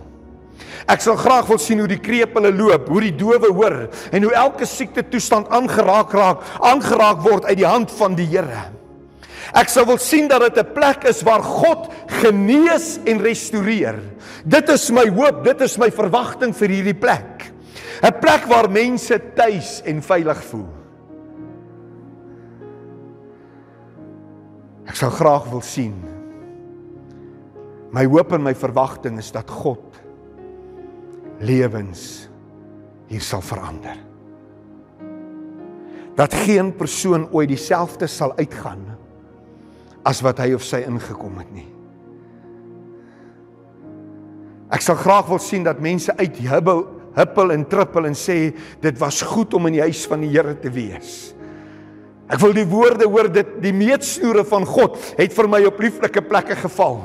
Ek 0.91 1.01
sal 1.01 1.17
graag 1.17 1.49
wil 1.49 1.61
sien 1.61 1.81
hoe 1.81 1.89
die 1.89 2.01
krepele 2.01 2.53
loop, 2.53 2.89
hoe 2.93 3.03
die 3.07 3.15
dowe 3.17 3.51
hoor 3.51 3.77
en 4.13 4.27
hoe 4.27 4.35
elke 4.37 4.69
siekte 4.69 5.05
toestand 5.09 5.49
aangeraak 5.53 6.13
raak, 6.17 6.45
aangeraak 6.61 7.23
word 7.25 7.49
uit 7.49 7.61
die 7.61 7.69
hand 7.69 7.93
van 7.97 8.17
die 8.17 8.29
Here. 8.29 8.71
Ek 9.55 9.71
sal 9.71 9.87
wil 9.89 10.01
sien 10.01 10.29
dat 10.29 10.41
dit 10.41 10.59
'n 10.59 10.73
plek 10.75 11.05
is 11.09 11.23
waar 11.23 11.43
God 11.43 11.93
genees 12.21 12.99
en 13.05 13.21
restoreer. 13.21 14.01
Dit 14.45 14.69
is 14.69 14.91
my 14.91 15.09
hoop, 15.09 15.45
dit 15.45 15.61
is 15.61 15.79
my 15.79 15.91
verwagting 15.91 16.53
vir 16.53 16.69
hierdie 16.69 17.01
plek. 17.01 17.53
'n 18.03 18.21
Plek 18.21 18.45
waar 18.47 18.71
mense 18.71 19.21
tuis 19.37 19.81
en 19.85 20.03
veilig 20.03 20.45
voel. 20.45 20.84
Ek 24.85 24.97
sal 24.99 25.13
graag 25.15 25.49
wil 25.53 25.63
sien. 25.65 25.97
My 27.95 28.05
hoop 28.11 28.35
en 28.35 28.43
my 28.45 28.55
verwagting 28.59 29.21
is 29.23 29.31
dat 29.33 29.51
God 29.51 30.01
lewens 31.45 32.27
hier 33.11 33.23
sal 33.23 33.43
verander. 33.45 33.97
Dat 36.15 36.35
geen 36.45 36.73
persoon 36.77 37.27
ooit 37.35 37.51
dieselfde 37.51 38.07
sal 38.11 38.35
uitgaan 38.39 38.85
as 40.05 40.21
wat 40.23 40.43
hy 40.43 40.53
of 40.55 40.65
sy 40.67 40.83
ingekom 40.87 41.39
het 41.41 41.55
nie. 41.55 41.69
Ek 44.75 44.83
sal 44.83 44.99
graag 44.99 45.31
wil 45.31 45.41
sien 45.43 45.65
dat 45.67 45.83
mense 45.83 46.13
uithubbel, 46.19 46.85
huppel 47.15 47.55
en 47.55 47.65
trippel 47.71 48.09
en 48.11 48.17
sê 48.19 48.39
dit 48.83 49.01
was 49.01 49.23
goed 49.23 49.55
om 49.55 49.69
in 49.71 49.79
die 49.79 49.85
huis 49.85 50.03
van 50.11 50.25
die 50.25 50.33
Here 50.35 50.57
te 50.59 50.73
wees. 50.75 51.33
Ek 52.29 52.41
wil 52.41 52.55
die 52.57 52.69
woorde 52.69 53.05
hoor 53.11 53.29
dit 53.33 53.51
die 53.61 53.75
meetsnoere 53.77 54.47
van 54.49 54.65
God 54.65 54.97
het 55.19 55.35
vir 55.37 55.49
my 55.51 55.61
op 55.69 55.81
lieflike 55.83 56.25
plekke 56.25 56.57
geval. 56.57 57.03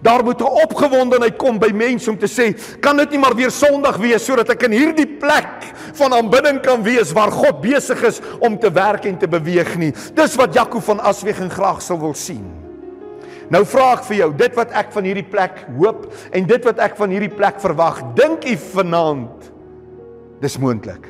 Daar 0.00 0.24
moet 0.24 0.40
'n 0.40 0.56
opgewondenheid 0.64 1.36
kom 1.36 1.58
by 1.58 1.70
mense 1.74 2.10
om 2.10 2.18
te 2.18 2.26
sê, 2.26 2.56
kan 2.80 2.96
dit 2.96 3.10
nie 3.10 3.18
maar 3.18 3.34
weer 3.34 3.50
Sondag 3.50 3.96
wees 3.96 4.24
sodat 4.24 4.48
ek 4.48 4.62
in 4.62 4.72
hierdie 4.72 5.18
plek 5.18 5.64
van 5.92 6.12
aanbidding 6.12 6.60
kan 6.62 6.82
wees 6.82 7.12
waar 7.12 7.30
God 7.30 7.60
besig 7.60 8.02
is 8.02 8.20
om 8.38 8.58
te 8.58 8.72
werk 8.72 9.04
en 9.04 9.18
te 9.18 9.28
beweeg 9.28 9.76
nie. 9.76 9.92
Dis 10.14 10.36
wat 10.36 10.54
Jaco 10.54 10.80
van 10.80 11.00
Aswegen 11.00 11.50
graag 11.50 11.82
sou 11.82 11.98
wil 11.98 12.14
sien. 12.14 12.46
Nou 13.50 13.64
vra 13.64 13.92
ek 13.92 14.04
vir 14.04 14.16
jou, 14.16 14.36
dit 14.36 14.54
wat 14.54 14.70
ek 14.70 14.92
van 14.92 15.04
hierdie 15.04 15.28
plek 15.30 15.66
hoop 15.76 16.12
en 16.30 16.46
dit 16.46 16.64
wat 16.64 16.78
ek 16.78 16.96
van 16.96 17.10
hierdie 17.10 17.34
plek 17.34 17.60
verwag, 17.60 18.14
dink 18.14 18.44
u 18.44 18.56
vanaand 18.56 19.52
dis 20.40 20.58
moontlik? 20.58 21.08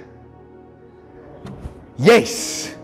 Yes. 1.97 2.80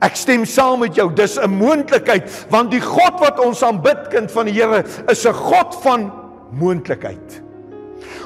Ek 0.00 0.14
stem 0.14 0.44
saam 0.46 0.84
met 0.84 0.94
jou. 0.94 1.10
Dis 1.14 1.38
'n 1.38 1.50
moontlikheid 1.50 2.46
want 2.50 2.70
die 2.70 2.80
God 2.80 3.18
wat 3.20 3.40
ons 3.40 3.62
aanbid, 3.62 4.08
kind 4.08 4.30
van 4.30 4.46
die 4.46 4.54
Here, 4.54 4.84
is 5.08 5.26
'n 5.26 5.32
God 5.32 5.74
van 5.82 6.12
moontlikheid. 6.52 7.42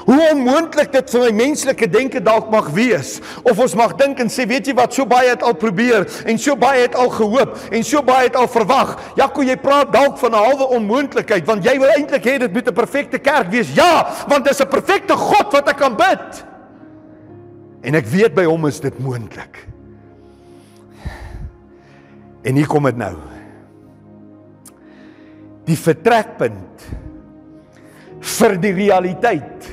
Hoe 0.05 0.19
onmoontlik 0.33 0.91
dit 0.91 1.09
vir 1.09 1.21
my 1.21 1.31
menslike 1.31 1.87
denke 1.91 2.19
dalk 2.23 2.49
mag 2.51 2.67
wees 2.75 3.21
of 3.47 3.59
ons 3.59 3.75
mag 3.75 3.95
dink 3.95 4.19
en 4.19 4.31
sê 4.31 4.45
weet 4.47 4.67
jy 4.67 4.75
wat 4.75 4.93
so 4.93 5.05
baie 5.07 5.29
het 5.29 5.43
al 5.43 5.55
probeer 5.55 6.05
en 6.25 6.37
so 6.37 6.55
baie 6.59 6.81
het 6.81 6.95
al 6.99 7.09
gehoop 7.09 7.57
en 7.71 7.83
so 7.83 8.03
baie 8.03 8.27
het 8.27 8.35
al 8.35 8.47
verwag. 8.47 8.97
Jaco, 9.15 9.41
jy 9.41 9.55
praat 9.55 9.93
dalk 9.93 10.17
van 10.17 10.31
'n 10.31 10.43
halwe 10.43 10.67
onmoontlikheid 10.77 11.45
want 11.47 11.63
jy 11.63 11.79
wil 11.79 11.89
eintlik 11.89 12.23
hê 12.23 12.37
dit 12.39 12.53
moet 12.53 12.67
'n 12.67 12.73
perfekte 12.73 13.19
kerk 13.19 13.49
wees. 13.49 13.73
Ja, 13.75 14.07
want 14.27 14.45
dis 14.45 14.59
'n 14.59 14.67
perfekte 14.67 15.15
God 15.15 15.53
wat 15.53 15.69
ek 15.69 15.77
kan 15.77 15.95
bid. 15.95 16.45
En 17.81 17.95
ek 17.95 18.05
weet 18.05 18.33
by 18.35 18.43
hom 18.43 18.65
is 18.65 18.79
dit 18.79 18.99
moontlik. 18.99 19.72
En 22.43 22.59
hier 22.59 22.67
kom 22.67 22.83
dit 22.89 22.99
nou. 22.99 23.13
Die 25.63 25.79
vertrekpunt 25.79 26.83
vir 28.23 28.57
die 28.63 28.73
realiteit 28.75 29.69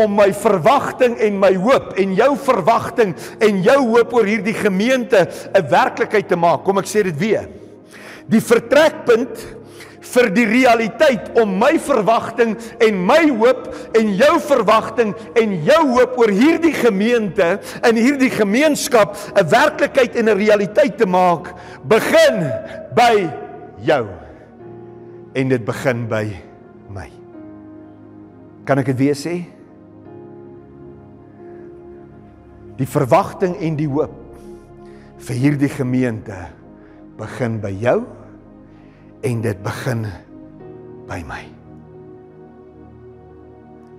om 0.00 0.14
my 0.16 0.30
verwagting 0.36 1.16
en 1.20 1.38
my 1.42 1.52
hoop 1.60 1.92
en 2.00 2.14
jou 2.16 2.30
verwagting 2.40 3.12
en 3.42 3.62
jou 3.64 3.78
hoop 3.90 4.14
oor 4.16 4.28
hierdie 4.28 4.56
gemeente 4.56 5.26
'n 5.52 5.68
werklikheid 5.68 6.28
te 6.28 6.36
maak. 6.36 6.64
Kom 6.64 6.78
ek 6.78 6.88
sê 6.88 7.02
dit 7.02 7.18
weer. 7.18 7.48
Die 8.28 8.40
vertrekpunt 8.40 9.59
vir 10.00 10.30
die 10.32 10.46
realiteit 10.48 11.28
om 11.38 11.52
my 11.60 11.74
verwagting 11.82 12.56
en 12.82 13.00
my 13.06 13.20
hoop 13.40 13.68
en 13.98 14.12
jou 14.16 14.32
verwagting 14.48 15.12
en 15.38 15.54
jou 15.66 15.80
hoop 15.92 16.16
oor 16.20 16.32
hierdie 16.32 16.74
gemeente 16.74 17.52
in 17.86 18.00
hierdie 18.00 18.32
gemeenskap 18.32 19.16
'n 19.36 19.46
werklikheid 19.46 20.16
en 20.16 20.28
'n 20.28 20.38
realiteit 20.38 20.96
te 20.96 21.06
maak 21.06 21.54
begin 21.84 22.50
by 22.94 23.30
jou. 23.84 24.06
En 25.34 25.48
dit 25.48 25.64
begin 25.64 26.08
by 26.08 26.26
my. 26.88 27.08
Kan 28.64 28.78
ek 28.78 28.86
dit 28.86 28.98
weer 28.98 29.14
sê? 29.14 29.44
Die 32.76 32.86
verwagting 32.86 33.56
en 33.60 33.76
die 33.76 33.88
hoop 33.88 34.16
vir 35.18 35.36
hierdie 35.36 35.68
gemeente 35.68 36.48
begin 37.18 37.60
by 37.60 37.70
jou 37.70 38.06
en 39.20 39.40
dit 39.44 39.62
begin 39.62 40.06
by 41.08 41.20
my. 41.28 41.42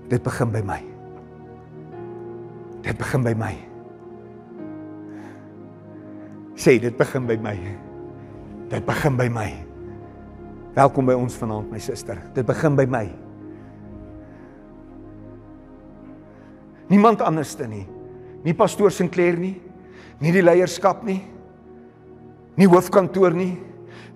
Dit 0.09 0.23
begin 0.25 0.49
by 0.51 0.61
my. 0.65 0.81
Dit 2.81 2.97
begin 2.97 3.23
by 3.23 3.33
my. 3.37 3.53
Sê 6.57 6.77
dit 6.81 6.95
begin 6.97 7.27
by 7.29 7.37
my. 7.41 7.57
Dit 8.71 8.85
begin 8.87 9.17
by 9.19 9.29
my. 9.29 9.49
Welkom 10.75 11.09
by 11.09 11.15
ons 11.19 11.35
vanaand 11.37 11.69
my 11.71 11.81
suster. 11.83 12.17
Dit 12.35 12.47
begin 12.47 12.77
by 12.79 12.87
my. 12.89 13.05
Niemand 16.91 17.21
anderste 17.23 17.67
nie. 17.69 17.85
Nie 18.43 18.55
pastoor 18.57 18.91
Sinclair 18.91 19.37
nie. 19.39 19.55
Nie 20.19 20.33
die 20.33 20.43
leierskap 20.43 21.05
nie. 21.07 21.21
Nie 22.57 22.67
hoofkantoor 22.67 23.35
nie. 23.37 23.53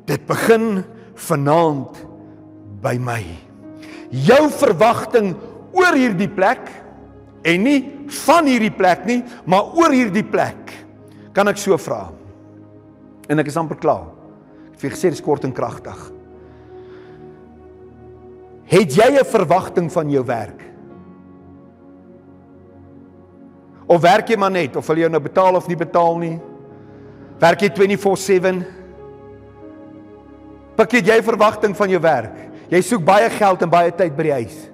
Dit 0.09 0.25
begin 0.27 0.83
vanaand 1.15 2.00
by 2.84 2.98
my. 3.01 3.22
Jou 4.12 4.50
verwagting 4.60 5.34
oor 5.75 5.95
hierdie 5.98 6.29
plek 6.31 6.67
en 7.45 7.63
nie 7.65 7.79
van 8.25 8.48
hierdie 8.48 8.74
plek 8.74 9.05
nie, 9.07 9.22
maar 9.45 9.74
oor 9.77 9.93
hierdie 9.93 10.25
plek. 10.25 10.74
Kan 11.36 11.50
ek 11.51 11.60
so 11.60 11.77
vra? 11.81 12.07
En 13.29 13.41
ek 13.41 13.50
is 13.50 13.57
amper 13.60 13.79
klaar. 13.81 14.07
Ek 14.69 14.77
het 14.77 14.86
vir 14.86 14.93
gesê 14.95 15.12
dis 15.13 15.24
kort 15.24 15.45
en 15.48 15.55
kragtig. 15.55 15.98
Het 18.65 18.98
jy 18.98 19.10
'n 19.19 19.25
verwagting 19.25 19.91
van 19.91 20.10
jou 20.10 20.24
werk? 20.25 20.62
Of 23.88 24.01
werk 24.01 24.29
jy 24.29 24.38
maar 24.38 24.51
net 24.51 24.75
of 24.75 24.88
wil 24.88 24.98
jy 24.98 25.07
nou 25.10 25.22
betaal 25.22 25.55
of 25.55 25.67
nie 25.67 25.77
betaal 25.77 26.17
nie? 26.17 26.39
Werk 27.39 27.62
jy 27.62 27.69
24/7? 27.69 28.75
Pik 30.75 31.05
jy 31.05 31.24
verwagting 31.24 31.75
van 31.75 31.89
jou 31.89 32.01
werk? 32.01 32.34
Jy 32.70 32.82
soek 32.82 33.05
baie 33.05 33.29
geld 33.29 33.62
en 33.62 33.70
baie 33.70 33.91
tyd 33.91 34.17
by 34.17 34.24
die 34.24 34.34
huis. 34.41 34.70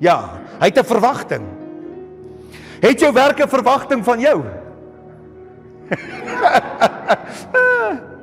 Ja, 0.00 0.40
hy 0.60 0.66
het 0.66 0.78
'n 0.78 0.84
verwagting. 0.84 1.42
Het 2.80 3.00
jou 3.00 3.12
werk 3.12 3.40
'n 3.40 3.48
verwagting 3.48 4.04
van 4.04 4.20
jou? 4.20 4.44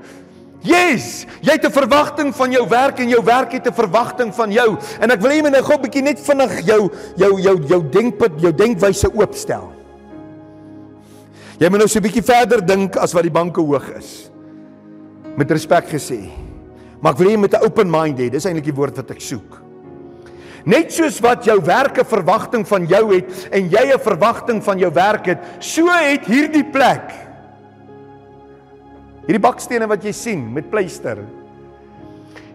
Yes, 0.62 1.26
jy 1.42 1.58
het 1.58 1.66
'n 1.66 1.74
verwagting 1.74 2.36
van 2.36 2.52
jou 2.52 2.68
werk 2.70 3.00
en 3.00 3.10
jou 3.10 3.24
werk 3.24 3.52
het 3.52 3.68
'n 3.68 3.74
verwagting 3.74 4.34
van 4.34 4.52
jou. 4.52 4.78
En 5.00 5.12
ek 5.12 5.22
wil 5.22 5.32
hê 5.32 5.42
moet 5.42 5.52
nou 5.52 5.64
gou 5.64 5.78
'n 5.78 5.82
bietjie 5.82 6.04
net 6.04 6.20
vinnig 6.20 6.66
jou 6.66 6.92
jou 7.16 7.42
jou 7.42 7.62
jou 7.66 7.90
denkpad, 7.90 8.32
jou 8.38 8.54
denkwyse 8.54 9.14
oopstel. 9.14 9.72
Jy 11.58 11.70
moet 11.70 11.80
nou 11.80 11.88
so 11.88 12.00
'n 12.00 12.04
bietjie 12.04 12.24
verder 12.24 12.66
dink 12.66 12.96
as 12.96 13.14
wat 13.14 13.24
die 13.24 13.32
banke 13.32 13.62
hoog 13.62 13.90
is. 13.98 14.30
Met 15.36 15.52
respek 15.52 15.90
gesê. 15.90 16.30
Maar 17.02 17.14
ek 17.14 17.18
wil 17.18 17.30
jy 17.30 17.38
met 17.38 17.54
'n 17.54 17.66
open 17.66 17.90
mind 17.90 18.20
hê. 18.20 18.30
Dis 18.30 18.46
eintlik 18.46 18.66
die 18.66 18.74
woord 18.74 18.96
wat 18.96 19.12
ek 19.12 19.22
soek. 19.22 19.62
Net 20.66 20.92
soos 20.94 21.20
wat 21.20 21.44
jou 21.44 21.60
werk 21.62 21.98
'n 21.98 22.06
verwagting 22.06 22.68
van 22.68 22.86
jou 22.86 23.14
het 23.16 23.50
en 23.52 23.70
jy 23.70 23.94
'n 23.94 24.00
verwagting 24.00 24.64
van 24.64 24.78
jou 24.78 24.92
werk 24.94 25.26
het, 25.26 25.40
so 25.60 25.88
het 25.88 26.26
hierdie 26.26 26.64
plek 26.72 27.32
hierdie 29.32 29.42
bakstene 29.42 29.88
wat 29.88 30.04
jy 30.04 30.12
sien 30.12 30.42
met 30.54 30.70
pleister. 30.72 31.22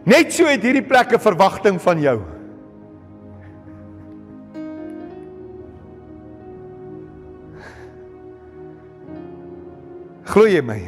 Net 0.07 0.33
so 0.35 0.47
het 0.47 0.63
hierdie 0.63 0.85
plek 0.87 1.13
'n 1.13 1.19
verwagting 1.19 1.81
van 1.81 2.01
jou. 2.01 2.21
Glo 10.27 10.47
jy 10.47 10.61
my? 10.61 10.81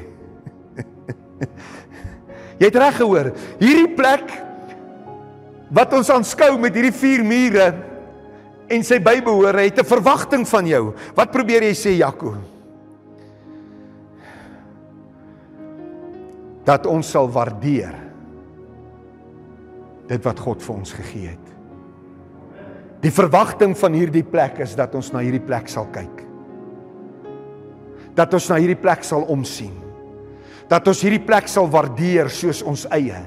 jy 2.59 2.69
het 2.69 2.79
reg 2.79 2.99
gehoor. 3.01 3.33
Hierdie 3.61 3.95
plek 3.97 4.33
wat 5.75 5.93
ons 5.97 6.11
aanskou 6.11 6.55
met 6.61 6.77
hierdie 6.77 6.95
vier 6.97 7.25
mure 7.27 7.69
en 8.69 8.85
sy 8.85 8.99
bybehore 9.01 9.65
het 9.65 9.81
'n 9.81 9.89
verwagting 9.89 10.47
van 10.49 10.67
jou. 10.67 10.95
Wat 11.15 11.33
probeer 11.33 11.63
jy 11.63 11.75
sê 11.75 11.97
Jaco? 11.97 12.37
Dat 16.65 16.87
ons 16.87 17.11
sal 17.11 17.29
waardeer 17.31 17.95
dit 20.09 20.25
wat 20.25 20.41
God 20.41 20.63
vir 20.63 20.75
ons 20.75 20.93
gegee 20.93 21.29
het. 21.29 21.47
Die 23.01 23.11
verwagting 23.11 23.77
van 23.77 23.93
hierdie 23.93 24.25
plek 24.25 24.59
is 24.59 24.75
dat 24.75 24.95
ons 24.95 25.13
na 25.13 25.19
hierdie 25.19 25.47
plek 25.47 25.69
sal 25.69 25.87
kyk 25.93 26.29
dat 28.19 28.35
ons 28.35 28.49
na 28.51 28.59
hierdie 28.59 28.79
plek 28.79 29.07
sal 29.07 29.23
omsien. 29.31 29.75
Dat 30.69 30.89
ons 30.91 31.01
hierdie 31.05 31.25
plek 31.25 31.49
sal 31.49 31.69
waardeer 31.73 32.29
soos 32.33 32.63
ons 32.63 32.85
eie. 32.93 33.23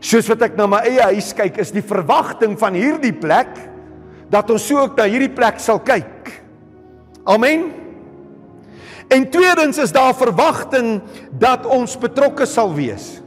Soos 0.00 0.28
wat 0.32 0.46
ek 0.48 0.56
na 0.56 0.66
my 0.70 0.80
eie 0.88 1.10
huis 1.12 1.34
kyk, 1.36 1.58
is 1.60 1.74
die 1.74 1.84
verwagting 1.84 2.56
van 2.60 2.76
hierdie 2.78 3.12
plek 3.12 3.52
dat 4.32 4.48
ons 4.52 4.64
so 4.64 4.80
ook 4.80 4.96
na 4.96 5.08
hierdie 5.10 5.32
plek 5.34 5.60
sal 5.60 5.80
kyk. 5.84 6.30
Amen. 7.28 7.68
En 9.10 9.26
tweedens 9.28 9.80
is 9.82 9.92
daar 9.92 10.14
verwagting 10.14 11.00
dat 11.42 11.66
ons 11.66 11.98
betrokke 11.98 12.46
sal 12.46 12.72
wees. 12.76 13.18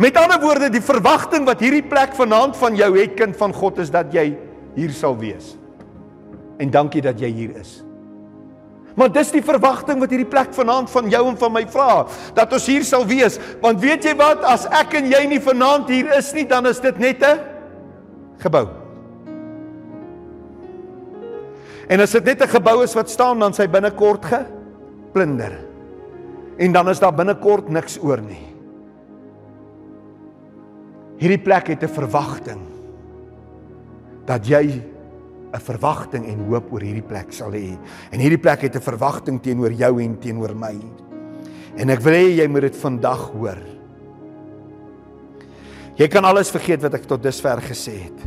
Met 0.00 0.16
ander 0.16 0.40
woorde, 0.40 0.70
die 0.72 0.80
verwagting 0.80 1.44
wat 1.44 1.60
hierdie 1.60 1.84
plek 1.84 2.14
vanaand 2.16 2.56
van 2.56 2.78
jou 2.78 2.88
het 2.96 3.18
kind 3.18 3.36
van 3.36 3.52
God 3.52 3.82
is 3.82 3.90
dat 3.92 4.14
jy 4.14 4.30
hier 4.78 4.94
sal 4.96 5.18
wees. 5.20 5.56
En 6.62 6.70
dankie 6.72 7.02
dat 7.04 7.20
jy 7.20 7.28
hier 7.42 7.58
is. 7.60 7.80
Maar 9.00 9.08
dis 9.14 9.30
die 9.32 9.40
verwagting 9.40 9.96
wat 10.02 10.12
hierdie 10.12 10.28
plek 10.28 10.50
vanaand 10.52 10.90
van 10.92 11.06
jou 11.08 11.22
en 11.30 11.38
van 11.40 11.54
my 11.54 11.62
vra, 11.72 12.02
dat 12.36 12.52
ons 12.52 12.66
hier 12.68 12.84
sal 12.84 13.06
wees. 13.08 13.38
Want 13.62 13.80
weet 13.80 14.04
jy 14.04 14.12
wat, 14.18 14.44
as 14.44 14.66
ek 14.76 14.98
en 14.98 15.08
jy 15.08 15.22
nie 15.30 15.40
vanaand 15.40 15.88
hier 15.88 16.10
is 16.18 16.28
nie, 16.36 16.44
dan 16.44 16.68
is 16.68 16.82
dit 16.84 16.98
net 17.00 17.24
'n 17.24 17.40
gebou. 18.44 18.68
En 21.88 22.00
as 22.00 22.12
dit 22.12 22.24
net 22.24 22.42
'n 22.42 22.48
gebou 22.48 22.84
is 22.84 22.94
wat 22.94 23.08
staan, 23.08 23.40
dan 23.40 23.52
sy 23.52 23.66
binnekort 23.66 24.24
geplunder. 24.24 25.58
En 26.58 26.72
dan 26.72 26.88
is 26.88 27.00
daar 27.00 27.14
binnekort 27.14 27.68
niks 27.68 27.98
oor 28.02 28.20
nie. 28.20 28.52
Hierdie 31.16 31.42
plek 31.42 31.68
het 31.68 31.82
'n 31.82 31.88
verwagting 31.88 32.60
dat 34.26 34.46
jy 34.46 34.82
'n 35.50 35.60
verwagting 35.60 36.26
en 36.30 36.46
hoop 36.46 36.70
oor 36.72 36.84
hierdie 36.84 37.06
plek 37.06 37.32
sal 37.34 37.50
hê. 37.50 37.74
En 38.12 38.22
hierdie 38.22 38.38
plek 38.38 38.62
het 38.62 38.76
'n 38.76 38.80
verwagting 38.80 39.40
teenoor 39.42 39.72
jou 39.72 40.00
en 40.02 40.18
teenoor 40.18 40.54
my. 40.54 40.76
En 41.76 41.90
ek 41.90 42.00
wil 42.00 42.14
hê 42.14 42.36
jy 42.36 42.46
moet 42.48 42.62
dit 42.62 42.76
vandag 42.76 43.30
hoor. 43.32 43.58
Jy 45.96 46.08
kan 46.08 46.24
alles 46.24 46.50
vergeet 46.50 46.82
wat 46.82 46.94
ek 46.94 47.06
tot 47.06 47.22
dusver 47.22 47.60
gesê 47.60 48.04
het. 48.04 48.20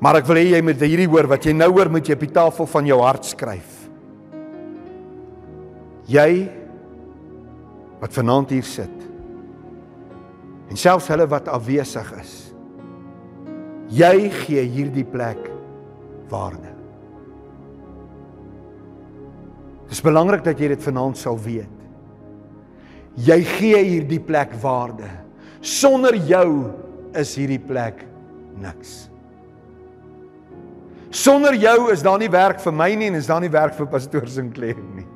Maar 0.00 0.16
ek 0.16 0.26
wil 0.26 0.36
hê 0.36 0.50
jy 0.50 0.62
moet 0.62 0.80
hierdie 0.80 1.08
hoor 1.08 1.26
wat 1.26 1.44
jy 1.44 1.52
nou 1.52 1.70
hoor 1.70 1.88
moet 1.88 2.06
jy 2.06 2.12
op 2.12 2.20
die 2.20 2.34
tafel 2.34 2.66
van 2.66 2.86
jou 2.86 3.00
hart 3.00 3.24
skryf. 3.24 3.88
Jy 6.06 6.50
wat 8.00 8.12
vanaand 8.12 8.50
hier 8.50 8.66
sit. 8.66 8.92
En 10.68 10.76
selfs 10.76 11.08
hulle 11.08 11.26
wat 11.26 11.48
afwesig 11.48 12.12
is. 12.20 12.52
Jy 13.88 14.30
gee 14.30 14.60
hierdie 14.60 15.04
plek 15.04 15.53
waarde. 16.34 16.72
Dit 19.84 19.96
is 19.98 20.04
belangrik 20.04 20.44
dat 20.44 20.58
jy 20.58 20.72
dit 20.74 20.82
vanaand 20.82 21.18
sal 21.20 21.38
weet. 21.38 21.70
Jy 23.14 23.40
gee 23.46 23.82
hierdie 23.86 24.22
plek 24.22 24.56
waarde. 24.62 25.06
Sonder 25.64 26.16
jou 26.28 26.48
is 27.14 27.34
hierdie 27.38 27.62
plek 27.62 28.02
niks. 28.58 29.04
Sonder 31.14 31.54
jou 31.54 31.92
is 31.92 32.02
daar 32.02 32.18
nie 32.18 32.30
werk 32.32 32.58
vir 32.64 32.74
my 32.74 32.90
nie 32.98 33.12
en 33.12 33.20
is 33.20 33.30
daar 33.30 33.42
nie 33.44 33.52
werk 33.52 33.76
vir 33.78 33.86
pastoor 33.92 34.26
Sinclair 34.26 34.80
nie. 34.96 35.06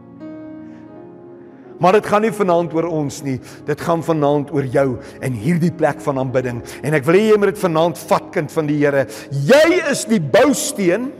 Maar 1.78 1.98
dit 1.98 2.06
gaan 2.10 2.24
nie 2.26 2.34
vanaand 2.34 2.72
oor 2.74 2.88
ons 2.90 3.20
nie. 3.22 3.36
Dit 3.66 3.82
gaan 3.86 4.02
vanaand 4.02 4.50
oor 4.54 4.66
jou 4.66 4.88
en 5.22 5.36
hierdie 5.38 5.72
plek 5.74 6.00
van 6.02 6.18
aanbidding. 6.18 6.62
En 6.82 6.96
ek 6.98 7.06
wil 7.06 7.18
hê 7.20 7.28
jy 7.28 7.38
moet 7.38 7.52
dit 7.54 7.62
vanaand 7.62 8.00
vat 8.10 8.32
kind 8.34 8.52
van 8.52 8.70
die 8.70 8.78
Here. 8.80 9.06
Jy 9.30 9.78
is 9.92 10.04
die 10.10 10.20
bousteen. 10.22 11.12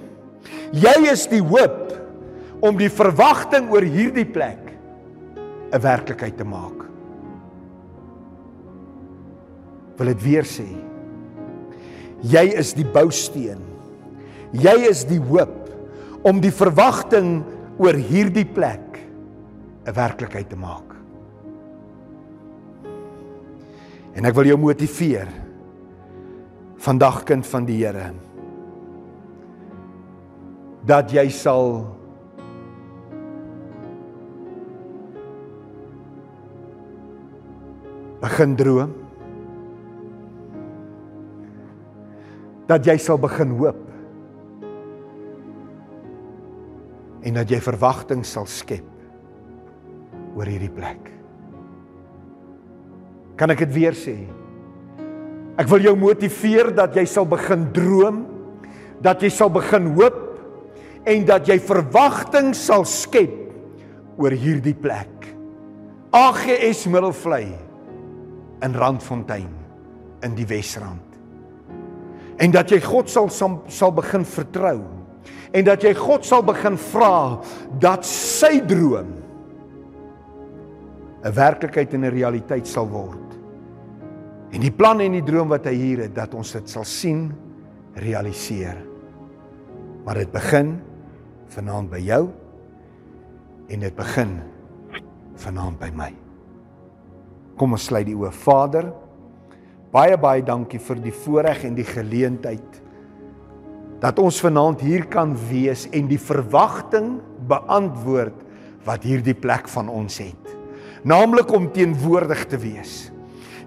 Jy 0.74 0.96
is 1.12 1.28
die 1.30 1.42
hoop 1.42 1.94
om 2.64 2.78
die 2.78 2.90
verwagting 2.90 3.70
oor 3.70 3.86
hierdie 3.86 4.26
plek 4.26 4.64
'n 5.70 5.80
werklikheid 5.80 6.36
te 6.36 6.44
maak. 6.44 6.86
Wil 9.98 10.06
dit 10.06 10.22
weer 10.22 10.46
sê. 10.46 10.66
Jy 12.22 12.46
is 12.58 12.72
die 12.74 12.84
bousteen. 12.86 13.60
Jy 14.52 14.88
is 14.88 15.04
die 15.04 15.20
hoop 15.20 15.68
om 16.22 16.40
die 16.40 16.50
verwagting 16.50 17.44
oor 17.78 17.94
hierdie 17.94 18.46
plek 18.46 18.88
'n 19.88 19.94
werklikheid 19.96 20.48
te 20.48 20.57
maak. 20.57 20.92
En 24.12 24.24
ek 24.24 24.35
wil 24.35 24.51
jou 24.53 24.59
motiveer. 24.59 25.29
Vandag 26.79 27.24
kind 27.24 27.46
van 27.46 27.64
die 27.64 27.85
Here 27.85 28.12
dat 30.88 31.11
jy 31.12 31.29
sal 31.29 31.83
begin 38.22 38.55
droom. 38.57 38.94
Dat 42.70 42.87
jy 42.87 42.96
sal 42.96 43.18
begin 43.20 43.53
hoop. 43.59 43.83
En 47.20 47.35
dat 47.35 47.51
jy 47.51 47.61
verwagting 47.61 48.24
sal 48.24 48.46
skep 48.46 48.97
oor 50.38 50.46
hierdie 50.46 50.70
plek. 50.70 51.11
Kan 53.38 53.51
ek 53.55 53.64
dit 53.66 53.74
weer 53.74 53.96
sê? 53.98 54.16
Ek 55.59 55.66
wil 55.70 55.83
jou 55.88 55.96
motiveer 55.98 56.70
dat 56.74 56.94
jy 56.94 57.05
sal 57.11 57.27
begin 57.27 57.66
droom, 57.74 58.22
dat 59.03 59.22
jy 59.22 59.31
sal 59.35 59.51
begin 59.51 59.90
hoop 59.98 60.24
en 61.09 61.24
dat 61.27 61.48
jy 61.51 61.59
verwagting 61.62 62.53
sal 62.55 62.87
skep 62.87 63.35
oor 64.18 64.35
hierdie 64.35 64.77
plek. 64.79 65.27
AGS 66.14 66.87
Middelvlei 66.90 67.51
in 68.64 68.74
Randfontein 68.74 69.51
in 70.27 70.35
die 70.38 70.46
Wesrand. 70.48 71.05
En 72.38 72.55
dat 72.55 72.70
jy 72.70 72.79
God 72.83 73.11
sal 73.11 73.31
sal 73.31 73.94
begin 73.94 74.27
vertrou 74.27 74.79
en 75.48 75.64
dat 75.66 75.83
jy 75.83 75.94
God 75.96 76.27
sal 76.29 76.44
begin 76.46 76.77
vra 76.90 77.40
dat 77.83 78.07
sy 78.07 78.59
droom 78.68 79.11
'n 81.24 81.35
werklikheid 81.35 81.94
en 81.94 82.04
'n 82.04 82.14
realiteit 82.14 82.66
sal 82.66 82.88
word. 82.88 83.38
En 84.52 84.61
die 84.61 84.72
plan 84.72 85.00
en 85.00 85.12
die 85.12 85.24
droom 85.24 85.48
wat 85.48 85.66
hy 85.68 85.74
hier 85.74 85.98
het 86.07 86.14
dat 86.14 86.35
ons 86.35 86.52
dit 86.52 86.68
sal 86.68 86.85
sien 86.85 87.33
realiseer. 87.94 88.76
Maar 90.04 90.14
dit 90.14 90.33
begin 90.33 90.78
vanaand 91.52 91.90
by 91.90 91.98
jou 91.98 92.28
en 93.68 93.81
dit 93.81 93.96
begin 93.96 94.38
vanaand 95.35 95.78
by 95.78 95.90
my. 95.92 96.12
Kom 97.57 97.72
ons 97.72 97.85
sluit 97.85 98.07
die 98.07 98.16
oë. 98.16 98.33
Vader, 98.33 98.92
baie 99.92 100.16
baie 100.16 100.42
dankie 100.42 100.81
vir 100.81 100.96
die 101.02 101.12
voorreg 101.12 101.64
en 101.64 101.74
die 101.74 101.85
geleentheid 101.85 102.83
dat 104.00 104.18
ons 104.18 104.40
vanaand 104.40 104.81
hier 104.81 105.09
kan 105.11 105.35
wees 105.48 105.88
en 105.90 106.07
die 106.07 106.20
verwagting 106.20 107.18
beantwoord 107.48 108.46
wat 108.87 109.02
hierdie 109.02 109.35
plek 109.35 109.68
van 109.68 109.88
ons 109.90 110.20
het 110.22 110.57
naamlik 111.02 111.52
om 111.52 111.72
teenwoordig 111.72 112.46
te 112.46 112.56
wees. 112.56 113.11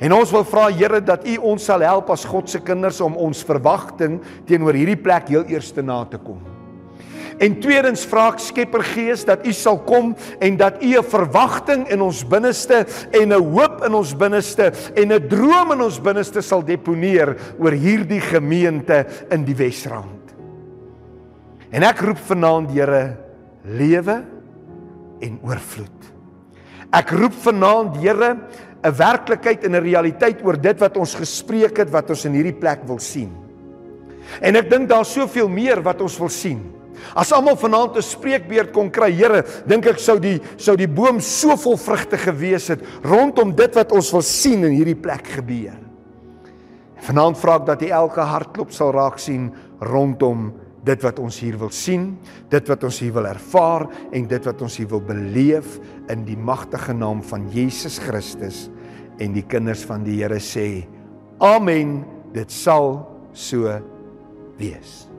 En 0.01 0.13
ons 0.13 0.31
wil 0.33 0.45
vra 0.49 0.69
Here 0.73 1.01
dat 1.05 1.27
U 1.29 1.35
ons 1.53 1.65
sal 1.65 1.83
help 1.85 2.09
as 2.09 2.25
God 2.25 2.49
se 2.49 2.59
kinders 2.65 3.01
om 3.05 3.17
ons 3.21 3.43
verwagting 3.45 4.17
teenoor 4.49 4.73
hierdie 4.73 4.97
plek 4.97 5.29
heel 5.29 5.45
eers 5.51 5.69
te 5.71 5.85
na 5.85 6.01
te 6.09 6.17
kom. 6.17 6.41
En 7.41 7.55
tweedens 7.61 8.03
vra 8.09 8.27
ek 8.29 8.41
Skepper 8.43 8.83
Gees 8.85 9.23
dat 9.25 9.45
U 9.47 9.53
sal 9.55 9.79
kom 9.85 10.11
en 10.41 10.57
dat 10.57 10.81
U 10.81 10.89
'n 10.97 11.03
verwagting 11.03 11.87
in 11.89 12.01
ons 12.01 12.23
binneste 12.23 12.85
en 13.11 13.33
'n 13.33 13.43
hoop 13.53 13.85
in 13.85 13.93
ons 13.93 14.13
binneste 14.13 14.73
en 14.95 15.13
'n 15.13 15.27
droom 15.27 15.71
in 15.71 15.81
ons 15.81 15.99
binneste 15.99 16.41
sal 16.41 16.61
deponeer 16.61 17.37
oor 17.59 17.71
hierdie 17.71 18.21
gemeente 18.21 19.05
in 19.31 19.45
die 19.45 19.55
Wesrand. 19.55 20.35
En 21.71 21.83
ek 21.83 21.99
roep 22.01 22.17
vanaand 22.17 22.71
Here 22.71 23.17
lewe 23.63 24.23
en 25.21 25.39
oorvloed. 25.41 26.10
Ek 26.91 27.13
roep 27.15 27.35
vanaand 27.45 27.97
Here 27.97 28.35
'n 28.83 28.95
werklikheid 28.97 29.63
en 29.63 29.75
'n 29.75 29.83
realiteit 29.83 30.43
oor 30.43 30.57
dit 30.57 30.77
wat 30.79 30.97
ons 30.97 31.15
gespreek 31.15 31.77
het 31.77 31.89
wat 31.89 32.09
ons 32.09 32.25
in 32.25 32.33
hierdie 32.33 32.59
plek 32.59 32.83
wil 32.85 32.99
sien. 32.99 33.31
En 34.41 34.55
ek 34.55 34.69
dink 34.69 34.89
daar's 34.89 35.13
soveel 35.13 35.49
meer 35.49 35.81
wat 35.81 36.01
ons 36.01 36.17
wil 36.17 36.29
sien. 36.29 36.61
As 37.15 37.31
almal 37.31 37.55
vanaand 37.55 37.97
'n 37.97 38.01
spreekbeurt 38.01 38.71
kon 38.71 38.89
kry, 38.89 39.11
Here, 39.11 39.43
dink 39.65 39.85
ek 39.85 39.99
sou 39.99 40.19
die 40.19 40.39
sou 40.57 40.75
die 40.75 40.87
boom 40.87 41.19
so 41.19 41.55
vol 41.57 41.77
vrugte 41.77 42.17
gewees 42.17 42.67
het 42.67 42.79
rondom 43.03 43.55
dit 43.55 43.75
wat 43.75 43.91
ons 43.91 44.11
wil 44.11 44.21
sien 44.21 44.63
in 44.63 44.71
hierdie 44.71 45.01
plek 45.01 45.27
gebeur. 45.27 45.77
Vanaand 47.01 47.37
vra 47.37 47.55
ek 47.55 47.65
dat 47.65 47.81
U 47.81 47.87
elke 47.87 48.21
hartklop 48.21 48.71
sal 48.71 48.91
raak 48.91 49.19
sien 49.19 49.51
rondom 49.79 50.53
dit 50.85 51.03
wat 51.05 51.19
ons 51.21 51.37
hier 51.43 51.57
wil 51.61 51.71
sien, 51.73 52.15
dit 52.49 52.71
wat 52.71 52.83
ons 52.87 53.01
hier 53.03 53.13
wil 53.13 53.29
ervaar 53.29 53.85
en 54.11 54.25
dit 54.29 54.49
wat 54.49 54.63
ons 54.65 54.77
hier 54.81 54.89
wil 54.89 55.03
beleef 55.05 55.77
in 56.09 56.25
die 56.25 56.37
magtige 56.37 56.95
naam 56.97 57.21
van 57.25 57.45
Jesus 57.53 57.99
Christus. 58.01 58.65
En 59.21 59.35
die 59.37 59.45
kinders 59.45 59.85
van 59.85 60.05
die 60.07 60.17
Here 60.21 60.41
sê 60.41 60.87
amen. 61.43 62.01
Dit 62.31 62.53
sal 62.55 63.01
so 63.35 63.67
wees 64.57 65.10